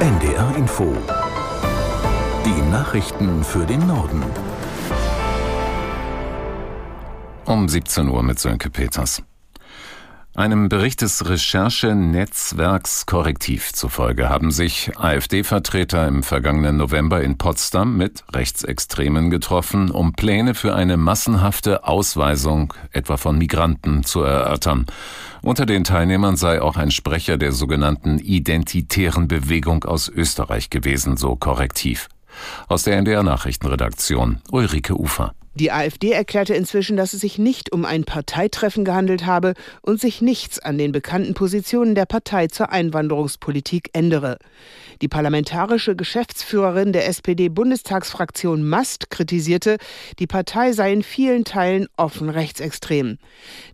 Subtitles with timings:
[0.00, 0.96] NDR Info.
[2.44, 4.22] Die Nachrichten für den Norden.
[7.46, 9.22] Um 17 Uhr mit Sönke Peters.
[10.38, 18.22] Einem Bericht des Recherchenetzwerks Korrektiv zufolge haben sich AfD-Vertreter im vergangenen November in Potsdam mit
[18.32, 24.86] Rechtsextremen getroffen, um Pläne für eine massenhafte Ausweisung etwa von Migranten zu erörtern.
[25.42, 31.34] Unter den Teilnehmern sei auch ein Sprecher der sogenannten Identitären Bewegung aus Österreich gewesen, so
[31.34, 32.08] Korrektiv.
[32.68, 35.34] Aus der NDR Nachrichtenredaktion Ulrike Ufer.
[35.58, 40.22] Die AfD erklärte inzwischen, dass es sich nicht um ein Parteitreffen gehandelt habe und sich
[40.22, 44.38] nichts an den bekannten Positionen der Partei zur Einwanderungspolitik ändere.
[45.02, 49.78] Die parlamentarische Geschäftsführerin der SPD-Bundestagsfraktion Mast kritisierte,
[50.20, 53.18] die Partei sei in vielen Teilen offen rechtsextrem.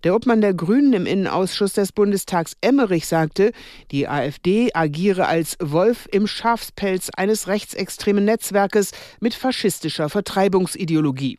[0.05, 3.53] Der Obmann der Grünen im Innenausschuss des Bundestags Emmerich sagte,
[3.91, 11.39] die AfD agiere als Wolf im Schafspelz eines rechtsextremen Netzwerkes mit faschistischer Vertreibungsideologie.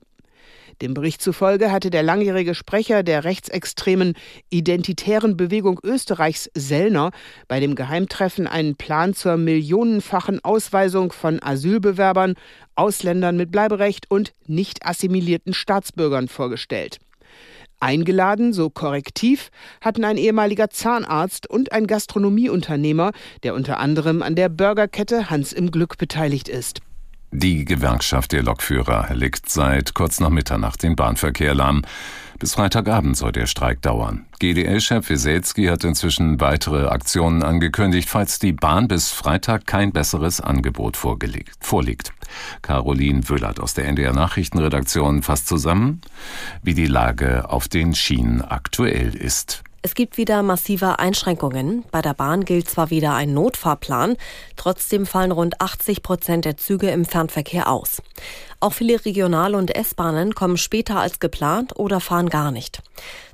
[0.82, 4.14] Dem Bericht zufolge hatte der langjährige Sprecher der rechtsextremen
[4.50, 7.12] Identitären Bewegung Österreichs Sellner
[7.48, 12.36] bei dem Geheimtreffen einen Plan zur millionenfachen Ausweisung von Asylbewerbern,
[12.76, 17.00] Ausländern mit Bleiberecht und nicht assimilierten Staatsbürgern vorgestellt.
[17.80, 23.12] Eingeladen, so korrektiv, hatten ein ehemaliger Zahnarzt und ein Gastronomieunternehmer,
[23.44, 26.82] der unter anderem an der Burgerkette Hans im Glück beteiligt ist.
[27.38, 31.82] Die Gewerkschaft der Lokführer legt seit kurz nach Mitternacht den Bahnverkehr lahm.
[32.40, 34.26] Bis Freitagabend soll der Streik dauern.
[34.40, 40.96] GDL-Chef Wieselski hat inzwischen weitere Aktionen angekündigt, falls die Bahn bis Freitag kein besseres Angebot
[40.96, 42.14] vorliegt.
[42.62, 46.00] Caroline Wöllert aus der NDR Nachrichtenredaktion fasst zusammen,
[46.64, 49.62] wie die Lage auf den Schienen aktuell ist.
[49.86, 51.86] Es gibt wieder massive Einschränkungen.
[51.92, 54.18] Bei der Bahn gilt zwar wieder ein Notfahrplan,
[54.56, 58.02] trotzdem fallen rund 80 Prozent der Züge im Fernverkehr aus.
[58.60, 62.82] Auch viele Regional- und S-Bahnen kommen später als geplant oder fahren gar nicht.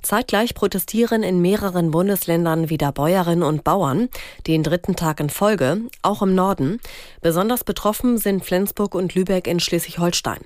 [0.01, 4.09] Zeitgleich protestieren in mehreren Bundesländern wieder Bäuerinnen und Bauern,
[4.45, 6.81] den dritten Tag in Folge, auch im Norden.
[7.21, 10.41] Besonders betroffen sind Flensburg und Lübeck in Schleswig-Holstein.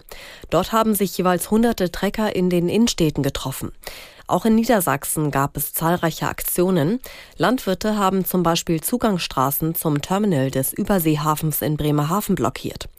[0.52, 3.72] Dort haben sich jeweils hunderte Trecker in den Innenstädten getroffen.
[4.28, 7.00] Auch in Niedersachsen gab es zahlreiche Aktionen.
[7.38, 12.90] Landwirte haben zum Beispiel Zugangsstraßen zum Terminal des Überseehafens in Bremerhaven blockiert.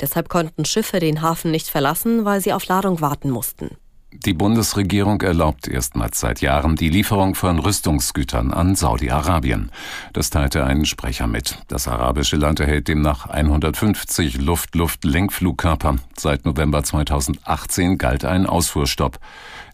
[0.00, 3.76] Deshalb konnten Schiffe den Hafen nicht verlassen, weil sie auf Ladung warten mussten.
[4.24, 9.70] Die Bundesregierung erlaubt erstmals seit Jahren die Lieferung von Rüstungsgütern an Saudi-Arabien.
[10.12, 11.58] Das teilte ein Sprecher mit.
[11.68, 15.96] Das arabische Land erhält demnach 150 Luft-Luft-Lenkflugkörper.
[16.16, 19.18] Seit November 2018 galt ein Ausfuhrstopp.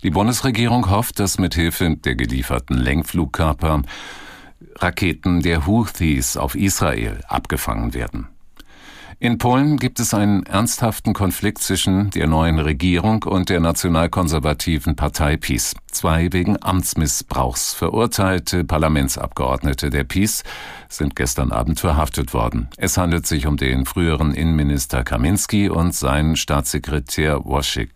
[0.02, 3.82] Die Bundesregierung hofft, dass mithilfe der gelieferten Lenkflugkörper
[4.76, 8.31] Raketen der Houthis auf Israel abgefangen werden.
[9.22, 15.36] In Polen gibt es einen ernsthaften Konflikt zwischen der neuen Regierung und der nationalkonservativen Partei
[15.36, 15.76] PiS.
[15.92, 20.42] Zwei wegen Amtsmissbrauchs verurteilte Parlamentsabgeordnete der PiS
[20.88, 22.66] sind gestern Abend verhaftet worden.
[22.76, 27.92] Es handelt sich um den früheren Innenminister Kaminski und seinen Staatssekretär Wosik.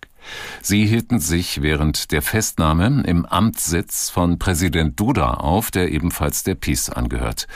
[0.63, 6.55] Sie hielten sich während der Festnahme im Amtssitz von Präsident Duda auf, der ebenfalls der
[6.55, 7.49] PiS angehört.